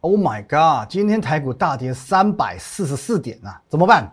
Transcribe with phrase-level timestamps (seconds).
[0.00, 0.88] Oh my god！
[0.88, 4.08] 今天台股大跌三百四十四点啊，怎么办？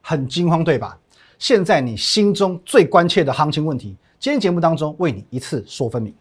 [0.00, 0.96] 很惊慌对吧？
[1.40, 6.14] 现在你心中最关切的行情问题，今天节目当中为你一次说分明。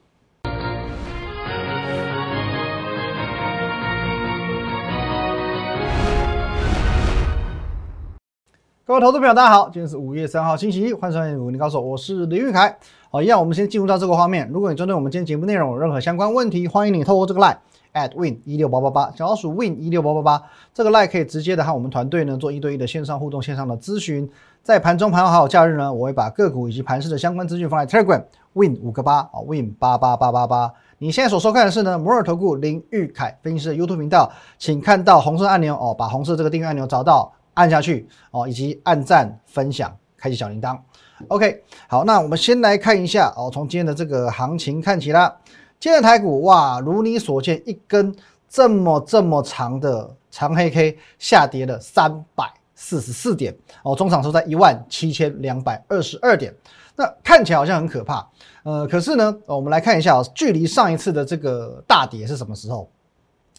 [8.83, 12.75] 各位投资朋友，大家好，今天是五月三号星期一，欢迎收看《武林高手》，我是林玉凯。
[13.11, 14.49] 好，一样，我们先进入到这个画面。
[14.49, 17.57] 如果你针对我们今天节目内容有任何相关问题，欢迎你透过这个 line。
[17.93, 20.43] At win 一六八八八，小老鼠 win 一六八八八，
[20.73, 24.29] 这个 line 可以直接的和我们团队呢做一对一的线上互动、线上的咨询。
[24.61, 30.71] 在盘中、盘后还有假日呢，我会把个股以及盘市的相关资讯放在 Telegram win 五个八啊，win 八八八八八。
[30.99, 40.79] 你现在所收看的是呢摩尔投顾林玉凯分析师的 YouTube 频道，请看到红色按钮哦，把红色这个订阅按钮找到，按下去哦，以及按赞、分享、开启小铃铛。
[41.27, 45.33] OK，好，那我们先来看一下哦，从今天的这个行情看起啦，
[45.83, 48.15] 今天的台股哇，如你所见，一根。
[48.47, 53.53] 这么这么长的长黑 K 下跌了三百四十四点
[53.83, 56.55] 哦，中场收在一万七千两百二十二点，
[56.95, 58.25] 那看起来好像很可怕，
[58.63, 62.89] 呃，可是呢，我们来看一下，距离上一次的这个大跌是什么时候？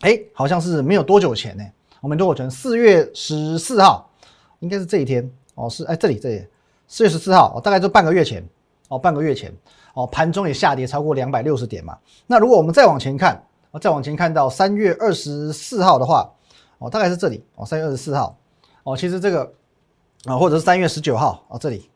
[0.01, 1.65] 哎，好像是没有多久前呢，
[2.01, 2.51] 我们多久前？
[2.51, 4.09] 四月十四号，
[4.61, 6.47] 应该是这一天哦，是哎这里这里
[6.89, 8.43] 四月十四号，大概就半个月前
[8.95, 9.53] 哦，半个月前
[9.95, 13.35] 哦，盘中也下跌超过两百六十点嘛，那如果我们再往前看。
[13.73, 16.31] 哦再往前看到三月二十四号的话，
[16.79, 18.39] 哦，大概是这里哦，三月二十四号
[18.85, 19.53] 哦，其实这个
[20.27, 21.91] 啊，或者是三月十九号哦，这里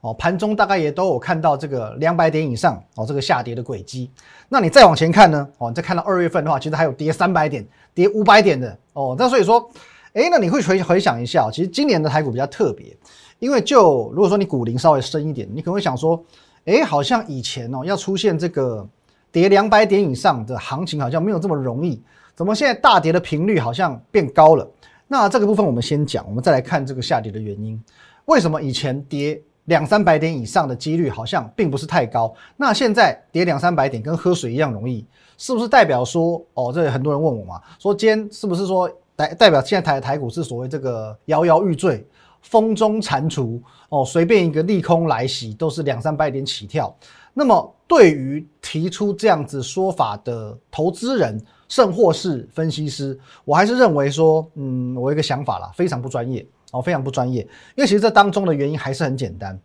[0.00, 4.10] 哦，盘中大概也都有看到这个两百点以上哦，这个下跌的轨迹。
[4.48, 5.48] 那你再往前看呢？
[5.58, 9.14] 哦，你再看到二月份的话，其实还有跌三百点、跌五百点的哦。
[9.16, 9.70] 那所以说，
[10.14, 12.96] 哎，那你会回回想一下，其实今年的台股比较特别，
[13.42, 16.24] 因为就如果说你股龄稍微深一点，你可能会想说，
[16.64, 18.88] 哎，好像以前哦要出现这个。
[19.32, 22.02] 跌两百点以上的行情好像没有这么容易，
[22.34, 24.70] 怎么现在大跌的频率好像变高了？
[25.08, 27.82] 那这个部分我们先讲，我们再来看这个下跌的原因。
[28.26, 32.34] 为什么以前跌两三百点以上的几率好像并不是太高？
[32.58, 35.06] 那现在跌两三百点跟喝水一样容易，
[35.38, 38.86] 是不是代表说，哦，这很多人问我嘛，说今天是不是说
[39.16, 42.06] 代代表现在台台股是所谓这个摇摇欲坠、
[42.42, 43.60] 风中蟾蜍？
[43.88, 46.94] 哦，随便一个利空来袭都是两三百点起跳。
[47.34, 57.40] 那么，对于提出这样子说法的投资人，甚或是分析师，我还是认为说，嗯，我有一个想法啦，非常不专业哦，非常不专业。
[57.74, 59.58] 因为其实这当中的原因还是很简单。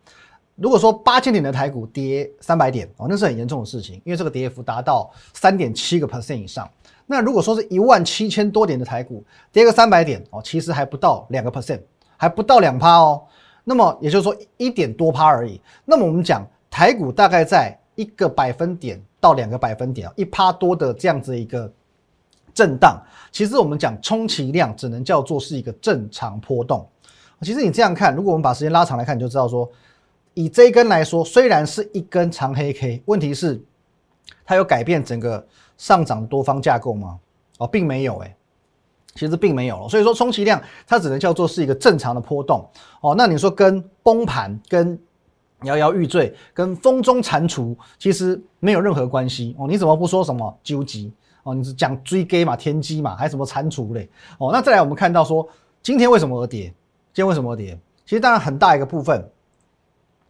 [0.55, 6.67] 如果说八千点的台股跌三百点哦，那是很严重的事情，因为这个跌幅达到三点七个 percent 以上。
[7.05, 11.81] 那如果说是一万七千多点的台股跌个三百点哦，其实还不到两个 percent，
[12.17, 13.23] 还不到两趴哦。
[13.63, 15.61] 那么也就是说一点多趴而已。
[15.85, 16.45] 那么我们讲。
[16.69, 21.71] 台股大概在一个百分点到两个百分点，一趴多的这样子一个
[22.53, 23.01] 震荡，
[23.31, 26.87] 其实我们讲充其量只能叫做是一个正常波动。
[27.41, 29.67] 其实你这样看，如果我们把时间拉长来看，你就知道说，
[30.35, 33.59] 以这一根来说，虽然是一根长黑 K，问题是
[34.45, 35.43] 它有改变整个
[35.77, 37.17] 上涨多方架构吗？
[37.57, 38.36] 哦，并没有，哎，
[39.17, 39.89] 其实并没有了。
[39.89, 42.65] 所以说，充其量它只能叫做是一个正常的波动。
[43.01, 44.97] 哦，那你说跟崩盘跟
[45.63, 49.67] 摇摇欲坠，跟风中蟾蜍其实没有任何关系哦。
[49.67, 51.11] 你怎么不说什么纠集
[51.43, 51.55] 哦？
[51.55, 54.07] 你是讲追跌嘛，天机嘛，还什么蟾蜍嘞？
[54.37, 55.47] 哦，那再来我们看到说，
[55.81, 56.65] 今天为什么而跌？
[57.11, 57.77] 今天为什么而跌？
[58.05, 59.27] 其实当然很大一个部分，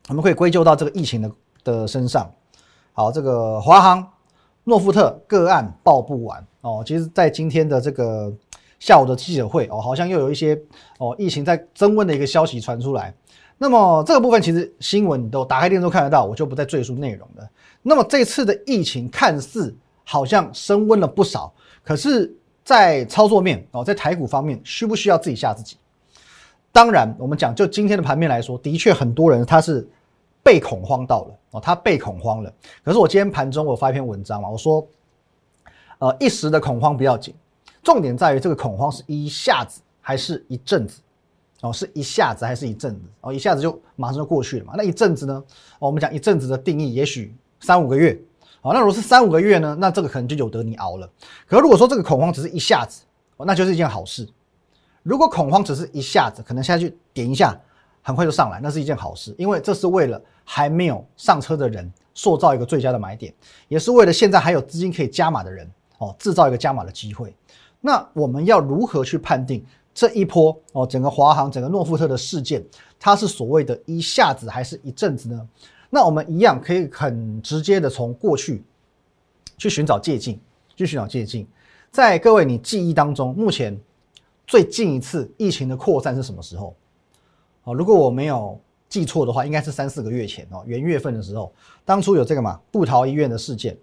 [0.08, 1.32] 我们可以归咎到这个疫情的
[1.64, 2.32] 的身上。
[2.94, 4.08] 好，这个华航、
[4.64, 6.82] 诺富特个案报不完哦。
[6.86, 8.34] 其实，在今天的这个
[8.80, 10.60] 下午的记者会哦，好像又有一些
[11.00, 13.14] 哦疫情在增温的一个消息传出来。
[13.58, 17.50] 那么这个部分其实新闻你都打开电视都看得到，我就不再赘述内容了。
[17.82, 21.52] 那么这次的疫情看似好像升温了不少，
[21.84, 22.32] 可是，
[22.64, 25.78] 在操作面哦，在台股方面需不需要自己吓自己？
[26.72, 29.88] 当然，我们讲就今天的盘面来说，的确很多人他是
[30.44, 32.54] 被恐慌到了哦，他被恐慌了。
[32.84, 34.86] 可是我今天盘中我发一篇文章嘛，我说，
[35.98, 37.34] 呃，一时的恐慌不要紧，
[37.84, 41.02] 重点在于这个恐慌是一下子还是一阵子。
[41.62, 43.02] 哦，是一下子还是一阵子？
[43.20, 44.76] 哦，一下子就马上就过去了嘛？
[44.78, 45.44] 那一阵子呢？
[45.80, 48.16] 哦，我们讲一阵子的定义，也许三五个月。
[48.62, 49.76] 好，那如果是三五个月呢？
[49.80, 51.10] 那这个可能就有得你熬了。
[51.48, 53.02] 可如果说这个恐慌只是一下子，
[53.38, 54.30] 哦，那就是一件好事。
[55.02, 57.60] 如果恐慌只是一下子，可能下去点一下，
[58.04, 63.34] 很快就上来，那是一件好事，因为这是为了还没有上车的人塑造一个最佳的买点，
[63.68, 67.36] 也是为了现在还有资金可以加码的人哦，制造一个加码的机会。
[67.80, 69.66] 那我们要如何去判定？
[69.94, 72.64] 这一波哦，整个华航、整个诺富特的事件，
[73.00, 75.50] 它是所谓的一下子还是一阵子呢？
[75.90, 78.64] 那我们一样可以很直接的从过去
[79.58, 80.40] 去寻找借鉴，
[80.76, 81.48] 去寻找借鉴。
[81.90, 83.76] 在各位你记忆当中，目前
[84.46, 86.76] 最近一次疫情的扩散是什么时候？
[87.64, 91.52] 哦，如果我没有记错的话，应该是三四个月前哦，元月份的时候，
[91.84, 93.76] 当初有这个嘛布桃医院的事件。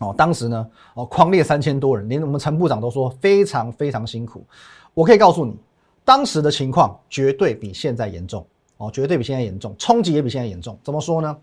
[0.00, 4.44] 哦，当时呢，哦，狂烈三千多人，连我们陈部长都说非常非常辛苦。
[4.92, 5.56] 我可以告诉你，
[6.04, 8.46] 当时的情况绝对比现在严重，
[8.76, 10.78] 哦，绝对比现在严重，冲击也比现在严重。
[10.84, 11.36] 怎么说呢？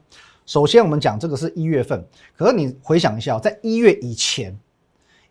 [0.46, 2.06] 首先，我们讲这个是一月份，
[2.36, 4.56] 可是你回想一下，在一月以前，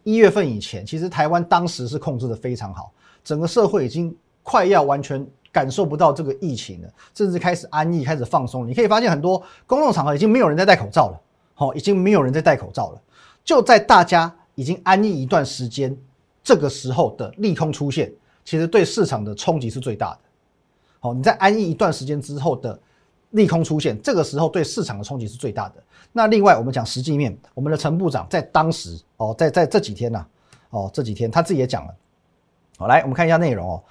[0.04, 2.90] 一月份以前，其实台湾当时是控制的非常好，
[3.22, 8.66] 整个社会已经快要完全感受不到这个疫情了，甚至开始安逸，开始放松。
[8.66, 11.20] 你可以发现很多公众场合已经没有人在戴口罩了，
[11.54, 13.02] 好，已经没有人在戴口罩了。
[13.44, 15.96] 就在大家已经安逸一段时间，
[16.44, 18.12] 这个时候的利空出现，
[18.44, 20.18] 其实对市场的冲击是最大的。
[21.00, 22.78] 好，你在安逸一段时间之后的
[23.30, 25.74] 利空出现，这个时候对市场的冲击是最大的。
[26.12, 30.24] 那另外，我们讲实际面，我们的陈部长在当时哦，在在这几天呐，
[30.70, 31.94] 哦这几天他自己也讲了。
[32.76, 33.82] 好，来我们看一下内容哦。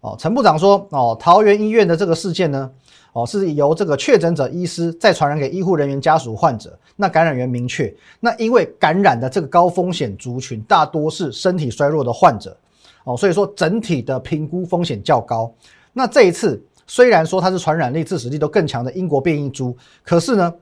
[0.00, 2.70] 哦，陈部长说哦，桃园医院的这个事件呢。
[3.18, 6.78] 哦，是由这个确诊者医师再传染给医护人员、家属、患者。
[6.94, 12.56] 那感染源明确，那因为感染的这个高风险族群大多是身体衰弱的患者，
[13.02, 15.52] 哦，所以说整体的评估风险较高。
[15.92, 20.54] 那这一次虽然说它是传染力、致死力都更强的英国变异株，可是呢，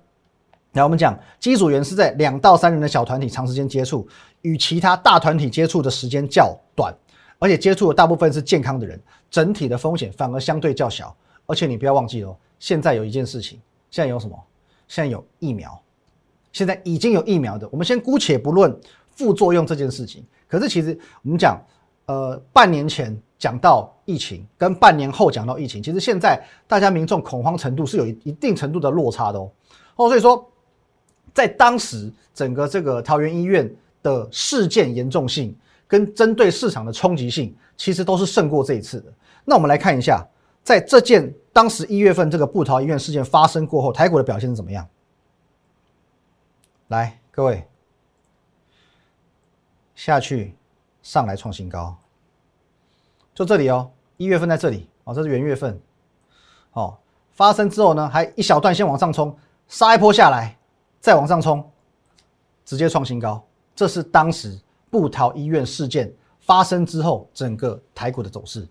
[0.73, 4.09] 来我们讲机组员是在两到三人的小团体长时间接触，
[4.41, 6.95] 与其他大团体接触的时间较短，
[7.39, 8.99] 而且接触的大部分是健康的人，
[9.31, 11.15] 整体的风险反而相对较小。
[11.49, 13.61] 而且你不要忘记哦，现在有一件事情，
[13.91, 14.37] 现在有什么？
[14.89, 15.83] 现在有疫苗，
[16.53, 17.69] 现在已经有疫苗的。
[17.73, 18.73] 我们先姑且不论
[19.17, 21.61] 副作用这件事情，可是其实我们讲，
[22.07, 29.51] 呃，半年前讲到疫情，跟半年后讲到疫情，其实现在大家民众恐慌程度是有一定程度的落差的哦。
[29.97, 30.49] 哦，所以说，
[31.35, 33.69] 在当时整个这个桃园医院
[34.05, 35.53] 的事件严重性
[35.89, 39.13] 跟针对市场的冲击性，其实都是胜过这一次的。
[39.45, 40.25] 那我们来看一下。
[40.67, 44.85] 在这件当时一月份这个布桃医院事件发生过后，台股的表现是怎么样？
[46.89, 47.65] 来，各位
[49.95, 50.57] 下去
[51.03, 51.97] 上来创新高，
[53.33, 55.81] 就这里哦，一月份在这里哦，这是元月份
[56.73, 56.99] 哦，
[57.31, 60.59] 发生之后呢，还一小段先往上冲，杀一波下来，
[60.99, 61.65] 再往上冲，
[62.65, 63.41] 直接创新高，
[63.77, 64.61] 这是当时
[64.91, 68.67] 布桃医院事件发生之后整个台股的走势，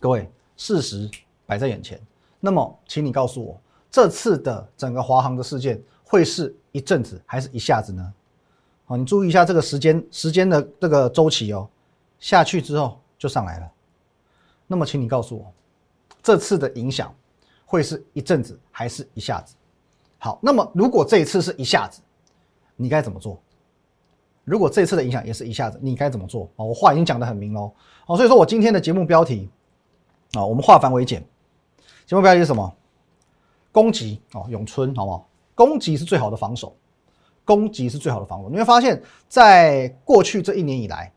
[0.00, 0.26] 各位。
[0.58, 1.08] 事实
[1.46, 1.98] 摆在眼前，
[2.40, 3.58] 那么，请你告诉我，
[3.90, 8.12] 这次的整个华航的事件会是一阵子还是一下子呢？
[8.84, 11.68] 好，你注意一下这个时间时间的这个周期哦，
[12.18, 13.72] 下去之后就上来了。
[14.66, 15.52] 那么，请你告诉我，
[16.22, 17.14] 这次的影响
[17.64, 19.54] 会是一阵子还是一下子？
[20.18, 22.02] 好，那么如果这一次是一下子，
[22.74, 23.40] 你该怎么做？
[24.44, 26.50] 如果这次的影响也是一下子，你该怎么做？
[26.56, 27.72] 哦，我话已经讲得很明喽。
[28.06, 29.48] 哦，所以说我今天的节目标题。
[30.32, 31.24] 啊，我们化繁为简，
[32.06, 32.74] 节目标题是什么？
[33.72, 35.26] 攻击哦，咏春，好不好？
[35.54, 36.76] 攻击是最好的防守，
[37.44, 38.50] 攻击是最好的防守。
[38.50, 41.10] 你会发现在过去这一年以来，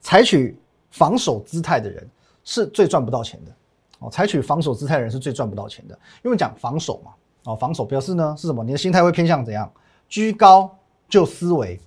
[0.00, 0.56] 采取
[0.90, 2.08] 防守姿态的人
[2.44, 3.52] 是最赚不到钱的
[3.98, 4.10] 哦。
[4.10, 7.12] 采取防守姿态的人是最赚不到钱的，因为讲防守嘛，
[7.44, 8.62] 哦，防守表示呢是什么？
[8.62, 9.70] 你的心态会偏向怎样？
[10.08, 10.70] 居高
[11.08, 11.80] 就思维，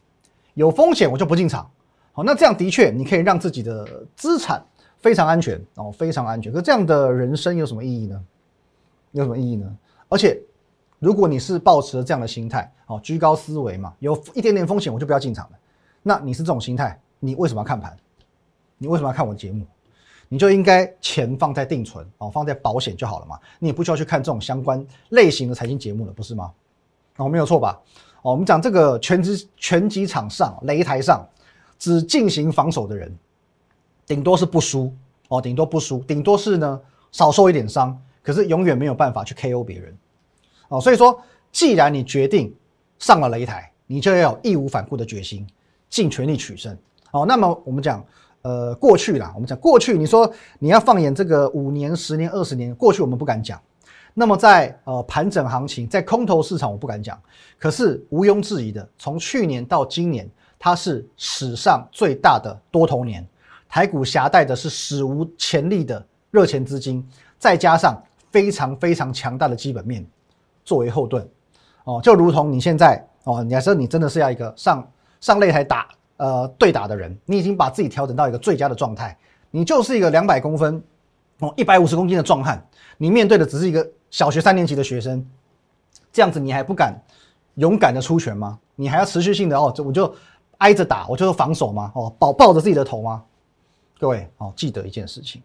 [0.55, 1.69] 有风险我就不进场。
[2.11, 4.65] 好，那这样的确你可以让自己的资产。
[4.99, 6.51] 非常安全哦，非常安全。
[6.51, 8.23] 可这样的人生有什么意义呢？
[9.11, 9.77] 有什么意义呢？
[10.09, 10.39] 而且，
[10.99, 15.57] 如果你是抱持了这样的心态，哦，居高思维嘛，有一点点风险我就不要进场了。
[16.03, 17.95] 那你是这种心态，你为什么要看盘？
[18.77, 19.65] 你为什么要看我的节目？
[20.27, 23.39] 你就应该钱放在定存哦，放在保险就好了嘛。
[23.59, 26.51] 你也不需要去看这种相关类型的财经节目了，不是吗？
[27.17, 27.79] 哦，没有错吧？
[28.21, 31.25] 哦，我们讲这个拳击拳击场上擂台上
[31.79, 33.15] 只进行防守的人。
[34.07, 34.93] 顶多是不输
[35.27, 36.79] 哦，顶多不输，顶多是呢
[37.11, 39.97] 少受一点伤，可是永远没有办法去 KO 别人
[40.67, 40.79] 哦。
[40.79, 41.19] 所以说，
[41.51, 42.53] 既然你决定
[42.99, 45.45] 上了擂台，你就要义无反顾的决心，
[45.89, 46.77] 尽全力取胜
[47.11, 47.25] 哦。
[47.25, 48.05] 那么我们讲，
[48.41, 53.59] 呃，过去啦，我们讲过去，你说你要放眼这个五年、十年、二十年过去，我们不敢讲。
[54.13, 57.19] 那么在呃盘整行情，在空头市场，我不敢讲。
[57.57, 63.27] 可是毋庸置疑的，从去年到今年，它是史上最大的多头年。
[63.75, 66.01] 台股携带的是史无前例的
[66.31, 67.05] 热钱资金，
[67.37, 68.01] 再加上
[68.31, 70.07] 非常非常强大的基本面
[70.63, 71.27] 作为后盾，
[71.83, 74.89] 哦，就如同你现在哦，假设你真的是要一个上
[75.19, 79.17] 上擂台打呃对打的人，你已经把自己调整到一个最佳的状态，
[79.51, 80.81] 你就是一个两百公分
[81.39, 82.65] 哦一百五十公斤的壮汉，
[82.97, 85.21] 你面对的只是一个小学三年级的学生，
[86.13, 86.97] 这样子你还不敢
[87.55, 88.57] 勇敢的出拳吗？
[88.77, 90.15] 你还要持续性的哦，这我就。
[90.59, 91.91] 挨着打，我就防守吗？
[91.95, 93.21] 哦，抱抱着自己的头吗？
[93.97, 95.41] 各位哦，记得一件事情，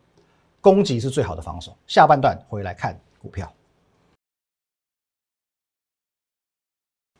[0.60, 1.76] 攻击是最好的防守。
[1.86, 3.52] 下半段回来看股票。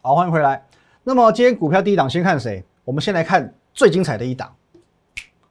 [0.02, 0.66] 好，欢迎回来。
[1.04, 2.64] 那么今天股票第一档先看谁？
[2.84, 4.54] 我们先来看最精彩的一档，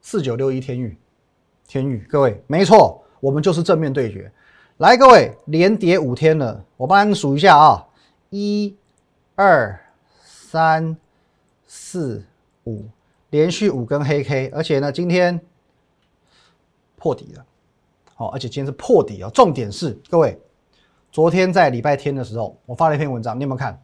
[0.02, 0.98] 四九六一天域。
[1.68, 4.32] 天域，各位，没错，我们就是正面对决。
[4.78, 7.88] 来，各位，连跌五天了，我帮你数一下啊，
[8.32, 8.76] 一、
[9.36, 9.80] 二、
[10.24, 10.98] 三、
[11.68, 12.26] 四、
[12.66, 12.86] 五，
[13.30, 15.40] 连续五根黑 K，而且呢，今天
[17.00, 17.46] 破底了。
[18.14, 19.32] 好，而且今天是破底哦。
[19.34, 20.40] 重点是，各位，
[21.12, 23.82] 昨天在礼拜天的时候，我发了一篇文章，你有没有看？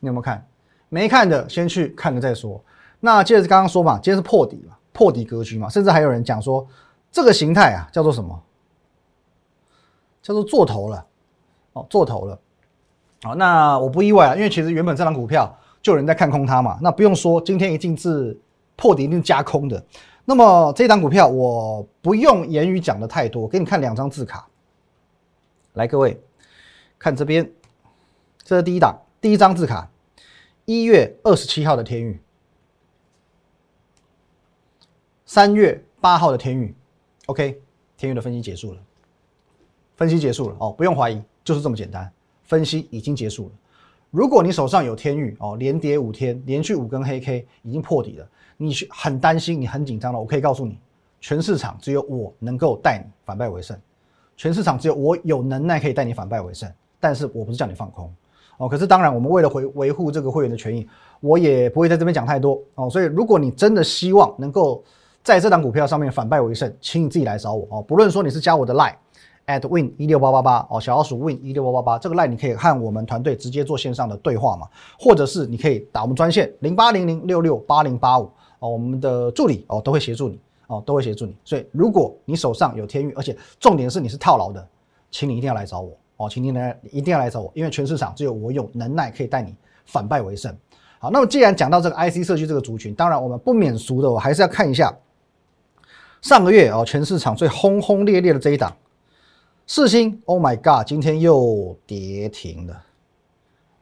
[0.00, 0.44] 你有没有看？
[0.88, 2.60] 没看的，先去看了再说。
[2.98, 6.66] 那接着刚刚说嘛，今天是破底嘛，破底格局嘛，甚至还有人讲说，
[7.12, 8.42] 这个形态啊，叫做什么？
[10.22, 11.06] 叫做做头了。
[11.74, 12.38] 哦，做头了。
[13.22, 16.78] 好，那我不意外啊，因为其实原本这张股票就有人在看空它嘛。
[16.80, 18.38] 那不用说，今天一定是
[18.76, 19.84] 破底，一定是加空的。
[20.28, 24.48] 那么这张股票我不用言语讲的太多，给你看两张字卡。
[25.74, 26.20] 来，各位
[26.98, 27.48] 看这边，
[28.42, 29.88] 这是第一档，第一张字卡。
[30.64, 32.20] 一月二十七号的天域，
[35.24, 36.74] 三月八号的天域
[37.26, 37.62] ，OK，
[37.96, 38.80] 天域的分析结束了，
[39.94, 43.52] 分析结束了哦，不用怀疑，就是这么简单，分析已经结束了。
[44.10, 50.78] 如果你手上有天域哦，连跌五天，连续五根黑 K 已经破底了，你很担心，你很紧张了，我可以告诉你，
[51.20, 53.76] 全市场只有我能够带你反败为胜，
[54.36, 58.12] 全市场只有我有能耐可以带你反败为胜，但是我不是叫你放空。
[58.58, 60.88] 哦，可是当然，我们为了维维护这个会员的权益，
[61.20, 62.88] 我也不会在这边讲太多哦。
[62.88, 64.82] 所以，如果你真的希望能够
[65.22, 67.82] 在这档股票上面反败为胜，请你自己来找我哦。
[67.82, 68.94] 不论说你是加我的 line
[69.46, 74.66] at win 一六八八八哦，小老鼠 win 一六八八八，这个 line 你可以和我们团队直接做线上的对话嘛，
[74.98, 81.36] 或者是你可以打我们专线零八零零六六八零八五哦，我们的助理哦都会协助你哦，都会协助你。
[81.44, 84.68] 所以，如果你手上有天域，而且重点是你是套牢的，
[85.10, 85.96] 请你一定要来找我。
[86.18, 90.56] 哦，请你来一定要来找我，因为全市场只有我有能耐可以带你反败为胜。
[90.98, 94.90] 好，那么既然讲到这个 IC 设计这个族群，当然我们不免俗的，我还是要看一下
[96.22, 98.74] 上个月哦，全市场最轰轰烈烈的这一档
[99.66, 102.82] 四星，Oh my God，今天又跌停了，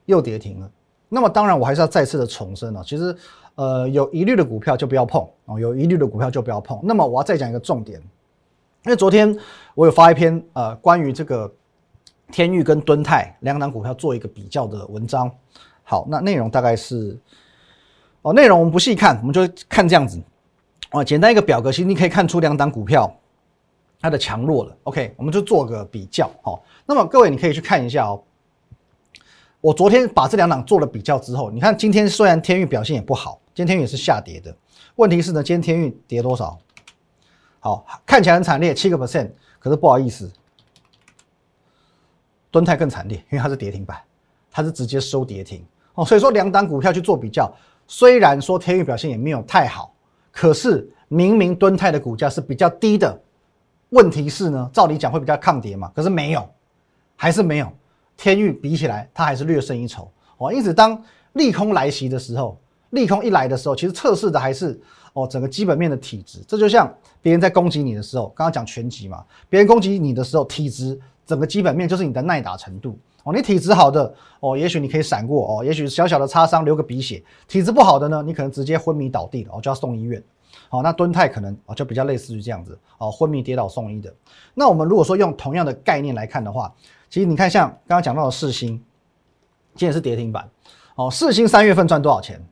[0.07, 0.71] 又跌停了。
[1.15, 3.17] 那么当然我还是要再次的重申哦，其实
[3.55, 6.79] 呃有疑虑的股票就不要碰哦，有疑虑的股票就不要碰。
[6.83, 7.99] 那么我要再讲一个重点，
[8.85, 9.39] 因为昨天
[9.75, 11.51] 我有发一篇呃关于这个。
[12.33, 15.31] 天域跟敦泰两档股票做一个比较的文章，
[15.85, 17.17] 好，那内容大概是，
[18.23, 20.19] 哦，内容我们不细看，我们就看这样子，
[20.91, 23.15] 哦，简单一个表格，其实你可以看出两档股票
[24.01, 24.75] 它的强弱了。
[24.85, 28.21] OK，我们就做个比较，哦，那么各位你可以去看一下哦，
[29.65, 34.55] 我昨天把这两档做了比较之后，你看今天虽然天域表现也不好，今天天域也是下跌的，
[34.97, 36.59] 问题是呢，今天天域跌多少？
[37.61, 40.31] 好，看起来很惨烈，七个 percent，可是不好意思。
[42.51, 43.99] 敦泰更惨烈，因为它是跌停板，
[44.51, 46.05] 它是直接收跌停哦。
[46.05, 47.51] 所以说两档股票去做比较，
[47.87, 49.95] 虽然说天宇表现也没有太好，
[50.31, 53.19] 可是明明敦泰的股价是比较低的。
[53.89, 56.47] 问题是呢，照理讲会比较抗跌嘛，可是没有，
[57.17, 57.73] 还是没有。
[58.17, 60.53] 天域比起来，它还是略胜一筹哦。
[60.53, 61.03] 因此，当
[61.35, 62.59] 利空来袭的时候，
[62.91, 64.81] 利空一来的时候，其实测试的还是
[65.13, 66.41] 哦整个基本面的体质。
[66.47, 71.01] 这就像别人在攻击你的时候，刚刚讲拳击嘛，别人攻击你的时候，体质。
[71.27, 80.23] 整个基本面就是你的耐打程度哦，你体质好的哦，也许你可以闪过哦，也许小小的擦伤流个鼻血；体质不好的呢，你可能直接昏迷倒地了哦，就要送医院。
[80.69, 84.15] 好，那蹲泰可能哦就比较类似于这样子哦，昏迷跌倒送医的。
[84.53, 86.71] 那我们如果说用同样的概念来看的话，
[87.15, 88.71] 其实你看像刚刚讲到的四星，
[89.77, 90.51] 今天是跌停板
[90.97, 92.45] 哦，四星三月份赚多少钱？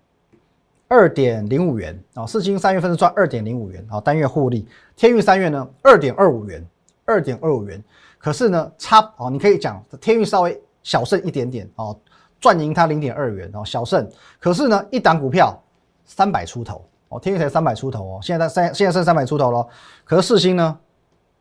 [0.86, 4.68] 二点零五元哦，四星三月份是赚二点零五元哦，单月获利。
[4.94, 6.64] 天运三月呢，二点二五元，
[7.04, 7.82] 二点二五元。
[8.18, 11.98] 可是呢，差哦，你可以讲天运稍微小胜一点点哦，
[12.38, 14.08] 赚赢它零点二元哦，小胜。
[14.38, 15.60] 可是呢，一档股票
[16.04, 19.66] 三百出头哦，天运才三百出头哦，现在三现在剩三百出头了。
[20.04, 20.78] 可是四星呢，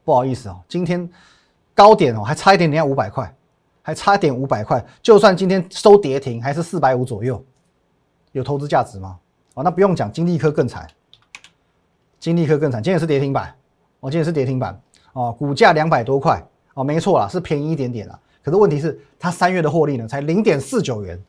[0.04, 1.08] 不好意思哦，今天
[1.74, 3.34] 高点哦还差一点点要五百块，
[3.82, 4.84] 还差一点五百块。
[5.02, 7.44] 就算今天收跌停，还是四百五左右，
[8.32, 9.18] 有投资价值吗？
[9.54, 10.88] 哦，那不用讲，金利科更惨，
[12.20, 13.54] 金利科更惨，今天也是跌停板，
[14.00, 14.80] 哦，今天也是跌停板
[15.14, 16.42] 哦，股价两百多块。
[16.74, 18.18] 哦，没错啦，是便宜一点点啦。
[18.42, 21.22] 可是问题是，它三月的获利呢，才零点四九元，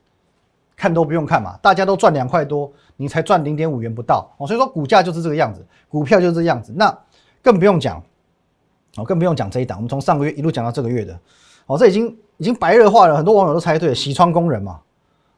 [0.76, 4.46] 看都不用看嘛，大家都赚两块多，你才赚零点五元不到哦。
[4.46, 6.72] 所以说股价就是这个样子，股票就是这样子。
[6.76, 6.96] 那
[7.42, 8.00] 更不用讲，
[8.96, 11.18] 哦，更不用讲这一档，我们从上个月一路讲到这个月的，
[11.66, 14.80] 哦，这已经已经白热化了，很多网友都猜对，洗窗工人嘛，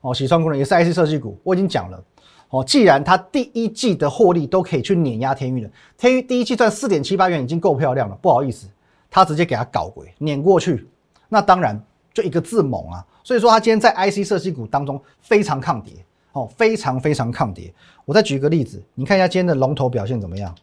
[0.00, 2.02] 哦，洗窗工人也是 IC 设计股，我已经讲了，
[2.50, 8.66] 哦，既然它第一季的获利都可以去碾压天域了，天域第一季赚四点七八元已经够漂亮了，不好意思，
[9.10, 10.88] 他直接给他搞鬼碾过去，
[11.28, 11.80] 那当然
[12.12, 13.06] 就一个字猛啊。
[13.22, 15.92] 所以说他今天在 IC 设计股当中非常抗跌，
[16.32, 17.72] 哦，非常非常抗跌。
[18.04, 20.54] 我再举个例子，你看一下今天的龙头表现怎么样？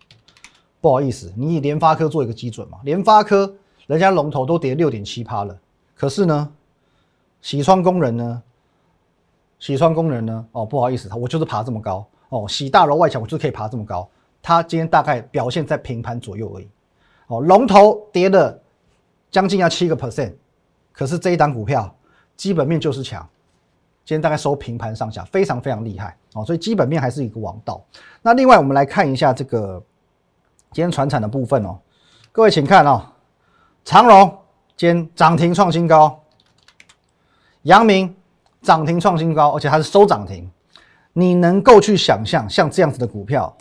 [0.81, 5.57] 不好意思，你以联发科做一个基准嘛，联发科人家龙头都跌六点七趴了，
[5.95, 6.51] 可是呢，
[7.41, 8.41] 洗窗工人呢？
[9.59, 10.43] 洗窗工人呢？
[10.53, 12.47] 哦，不好意思，我就是爬这么高哦。
[12.47, 14.09] 洗大楼外墙，我就可以爬这么高。
[14.41, 16.67] 它今天大概表现在平盘左右而已。
[17.27, 18.59] 哦，龙头跌了
[19.29, 20.33] 将近要七个 percent，
[20.91, 21.95] 可是这一档股票
[22.35, 23.21] 基本面就是强，
[24.03, 26.43] 今天大概收平盘上下，非常非常厉害哦。
[26.43, 27.83] 所以基本面还是一个王道。
[28.23, 29.79] 那另外我们来看一下这个
[30.71, 31.79] 今天船产的部分哦，
[32.31, 33.05] 各位请看哦，
[33.85, 34.37] 长荣
[34.75, 36.23] 今天涨停创新高，
[37.63, 38.15] 阳明。
[38.63, 40.47] 涨停创新高，而且它是收涨停。
[41.13, 43.51] 你能够去想象像这样子的股票，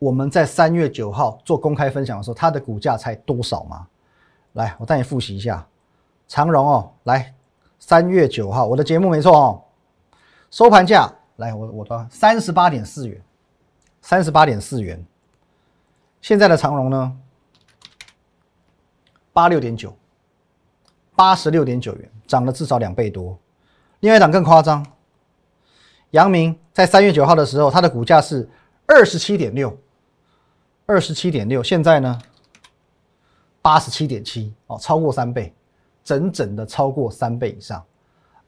[0.00, 3.86] 我们在三月九号做公开分享的时候，它的股价才多少吗？
[4.54, 5.64] 来，我带你复习一下。
[6.26, 7.32] 长荣哦，来，
[7.78, 9.62] 三月九号我的节目没错哦，
[10.50, 13.22] 收盘价来，我我的三十八点四元，
[14.02, 15.06] 三十八点四元。
[16.26, 17.16] 现在的长荣呢，
[19.32, 19.96] 八六点九，
[21.14, 23.38] 八十六点九元，涨了至少两倍多。
[24.00, 24.84] 另外一档更夸张，
[26.10, 28.50] 阳明在三月九号的时候，它的股价是
[28.86, 29.78] 二十七点六，
[30.84, 32.20] 二十七点六，现在呢
[33.62, 35.54] 八十七点七，哦，超过三倍，
[36.02, 37.80] 整整的超过三倍以上。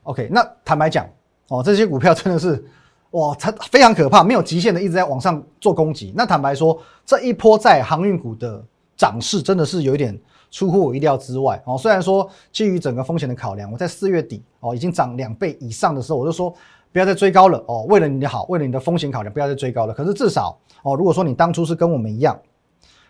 [0.03, 1.09] OK，那坦白讲，
[1.47, 2.69] 哦，这些股票真的是
[3.13, 6.13] 哇，它非常可怕，没有极限的一直在往上做攻击。
[6.17, 8.63] 那坦白说，这一波在航运股的
[8.97, 10.19] 涨势真的是有一点。
[10.51, 16.51] 出乎我意料之外哦，虽然说基于整个风险的考量，我在四月底哦已经涨两倍以上的时候，我就说
[16.91, 19.93] 不要再追高了哦，为了你的好，为了你的风险考量，不要再追高了。
[19.93, 22.35] 可是至少哦，如果说你当初是跟我们一样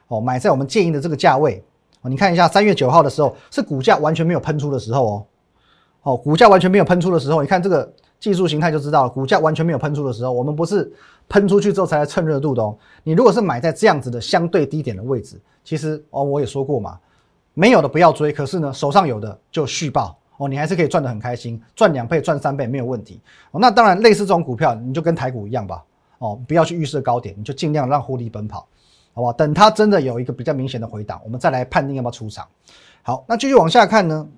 [0.09, 1.63] 哦，买在我们建议的这个价位
[2.01, 5.27] 哦，你看一下三月九号的时候是股价完全没有喷出的时候哦，
[6.03, 7.89] 哦股价完全没有喷出的时候，你看这个
[8.21, 10.93] 技术形态就知道了，股价完全没有喷出的时候，我们不是
[11.29, 12.77] 喷出去之后才来蹭热度的哦。
[13.03, 16.99] 你如果是买在这样子的相对低点的位置，其实哦我也说过嘛。
[17.55, 23.59] 没有的不要追，可是呢，手上有的就续报哦，你还是可以赚得很开心，赚两倍、赚三倍没有问题哦。
[23.61, 25.83] 那当然，类似这种股票，你就跟台股一样吧
[26.19, 28.61] 哦，不要去预设高点，你就尽量让获利奔跑，
[29.13, 29.33] 好不好？
[29.33, 32.47] 等它真的有一个比较明显的回档，我们再来判定要不要出场。
[33.03, 34.29] 好，那继续往下看呢，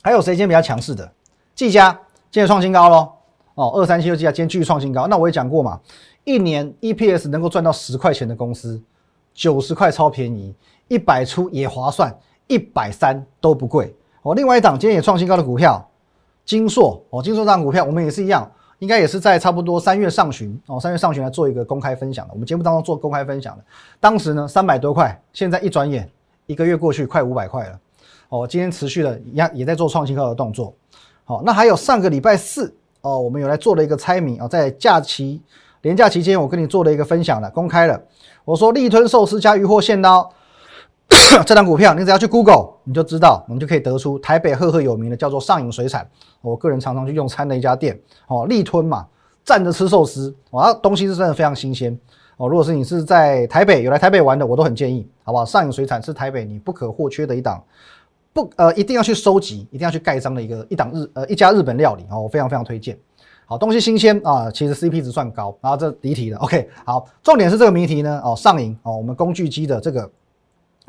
[0.00, 1.12] 还有谁今天比较强势的？
[1.54, 2.00] 技嘉
[2.32, 3.08] 今天创新高喽
[3.56, 5.08] 哦，二三七六技嘉今天继续创新高。
[5.08, 5.80] 那我也讲过嘛，
[6.22, 8.80] 一年 EPS 能够赚到十块钱的公司，
[9.34, 10.54] 九十块超便宜，
[10.86, 12.16] 一百出也划算。
[12.46, 14.34] 一百三都不贵哦。
[14.34, 15.84] 另外一档今天也创新高的股票，
[16.44, 22.32] 金硕哦，金硕这档股票我们也是一样，应该也是在差不多三月上旬哦，三月上旬来做一个公开分享的。
[22.32, 23.64] 我们节目当中做公开分享的，
[23.98, 26.08] 当时呢三百多块，现在一转眼
[26.46, 27.80] 一个月过去，快五百块了
[28.28, 28.46] 哦。
[28.46, 30.72] 今天持续的也也在做创新高的动作。
[31.30, 35.40] 好，那还有上个礼拜四哦，我们有来做了一个猜谜哦，在假期
[35.82, 38.02] 连假期间，我跟你做了一个分享了，公开了。
[38.44, 40.28] 我说立吞寿司加鱼货现刀。
[41.46, 46.04] 这档股票，你只要去 Google，你就知道，我们就可以得出台北赫赫有名的叫做上影水产，
[46.40, 49.06] 我个人常常去用餐的一家店哦，立吞嘛，
[49.44, 51.96] 站着吃寿司，哇，东西是真的非常新鲜
[52.38, 52.48] 哦。
[52.48, 55.44] 如果是你是在台北有来台北玩的，我都很建议，好不好？
[55.44, 57.62] 上影水产是台北你不可或缺的一档，
[58.32, 62.98] 不呃一定要去收集，一定要去盖章的一个一档日呃一家日本料理哦，我非常非常推荐。
[63.46, 70.10] 好，东西新鲜啊，其实 CP 值算高，然后这离题的，OK，好，重点是这个谜题呢，哦，上影哦，我们工具机的这个。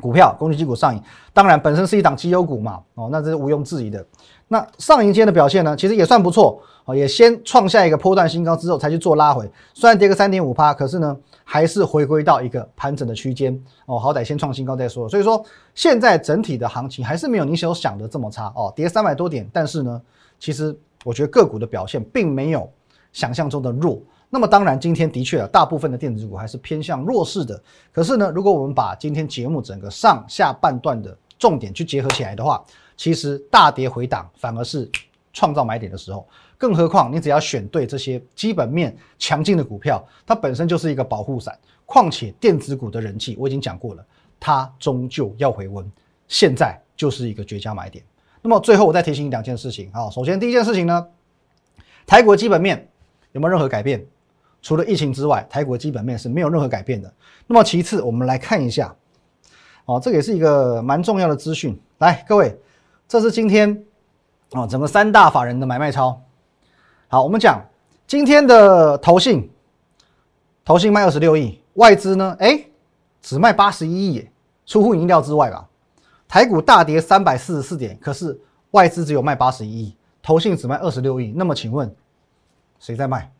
[0.00, 1.00] 股票工具机股上影，
[1.32, 4.04] 当然本身是一档绩优股嘛，哦，那这是毋庸置疑的。
[4.48, 15.08] 那上影间的表现呢，其实也算不错，哦，也先创下一个波段新高之后才去做拉回，虽然跌个三点五趴，可是呢，还是回归到一个盘整的区间，哦，好歹先创新高再说。
[15.08, 20.00] 所以说现在整体的行情还是没有你所想的这么差，哦，跌三百多点，但是呢，
[20.38, 22.70] 其实我觉得个股的表现并没有
[23.12, 24.00] 想象中的弱。
[24.34, 27.62] 那么当然，今天的确啊，大部分的电子股还是偏向弱势的。
[27.92, 32.64] 可是呢，如果我们把今天节目整个上下半段的重点去结合起来的话，
[32.96, 34.90] 其实大跌回档反而是
[35.32, 36.26] 创造买点的时候。
[36.58, 41.58] 更何况你只要选对这些基本面强劲的股票，它本身就是一个保护伞。
[41.84, 44.06] 况且电子股的人气我已经讲过了，
[44.38, 45.90] 它终究要回温，
[46.28, 48.04] 现在就是一个绝佳买点。
[48.40, 51.06] 那么最后我再提醒你两件事情啊，首先第一件事情呢，
[52.06, 52.88] 台股基本面
[53.32, 54.04] 有没有任何改变？
[54.62, 57.12] 除了疫情之外，台股基本面是没有任何改变的。
[57.48, 58.94] 那么其次，我们来看一下，
[59.86, 61.76] 哦，这个也是一个蛮重要的资讯。
[61.98, 62.56] 来，各位，
[63.08, 63.84] 这是今天
[64.52, 66.20] 哦整个三大法人的买卖超。
[67.08, 67.60] 好，我们讲
[68.06, 69.50] 今天的投信
[70.64, 72.36] 投信卖二十六亿，外资呢？
[72.38, 72.66] 哎，
[73.20, 74.28] 只卖八十一亿，
[74.66, 75.68] 出乎意料之外吧？
[76.28, 78.38] 台股大跌三百四十四点，可是
[78.72, 81.32] 外资只有卖八十一亿，投信只卖二十六亿。
[81.36, 81.94] 那么请问，
[82.78, 83.30] 谁在卖？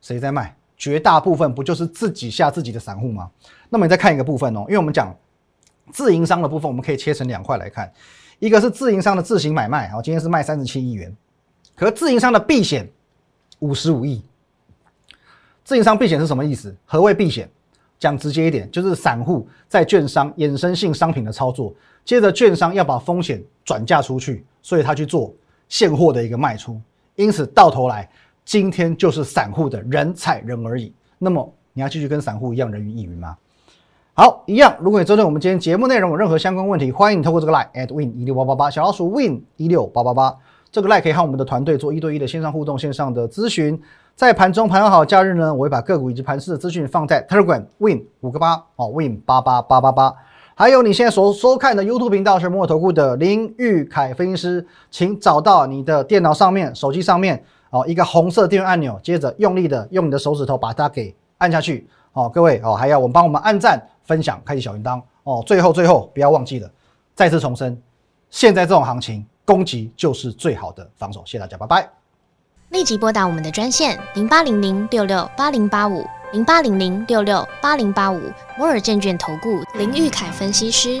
[0.00, 0.56] 谁在卖？
[0.76, 3.30] 绝大部分不就是自己下自己的散户吗？
[3.68, 5.14] 那么你再看一个部分哦，因为我们讲
[5.92, 7.92] 自营商的部分，我们可以切成两块来看，
[8.40, 11.14] 一个是自营商的自行买卖，好，今天是卖三十七亿元，
[11.76, 12.88] 可自营商的避险
[13.58, 14.22] 五十五亿。
[15.62, 16.74] 自营商避险是什么意思？
[16.86, 17.48] 何谓避险？
[17.98, 25.34] 讲直接一点，就是散户在券商衍生性商品的操作，接着券商要把风险转嫁出去，所以他去做
[25.68, 26.80] 现货的一个卖出，
[27.16, 28.08] 因此到头来。
[28.42, 30.92] 今天就是散户的人踩人而已。
[31.18, 33.36] 那么你要继续跟散户一样人云亦云吗？
[34.20, 34.76] 好，一样。
[34.80, 40.36] 如果你针对我们今天节目内容有任何相关问题，欢迎透过这个 line at win 一六八八八小老鼠 win 一六八八八
[40.70, 43.80] 这个 line 可以和我们的团队做一对一的线上互动、线上的咨询。
[44.14, 50.14] 在盘中盘好假日呢，我会把个股以及盘势的资讯放在 Telegram win 五个八哦 win 八八八八八。
[50.54, 57.42] 还有你现在所收看的 YouTube 频道是摩尔投顾的林玉凯分析师，请找到你的电脑上面、手机上面。
[57.70, 61.88] 哦，一个红色订阅按钮，接着用力的用你的手指头把它给按下去。
[62.12, 65.00] 哦，各位哦，还要我们帮我们按赞、分享、开启小铃铛。
[65.22, 66.68] 哦，最后最后不要忘记了，
[67.14, 67.80] 再次重申，
[68.28, 71.22] 现在这种行情，攻击就是最好的防守。
[71.24, 71.88] 谢谢大家，拜拜。
[72.70, 78.20] 立即拨打我们的专线零八零零六六八零八五零八零零六六八零八五
[78.58, 81.00] 摩尔证券投顾林玉凯分析师。